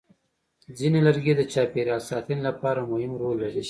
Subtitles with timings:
[0.77, 3.59] ځینې لرګي د چاپېریال ساتنې لپاره مهم رول لري.